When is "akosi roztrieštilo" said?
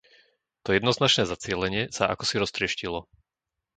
2.13-2.99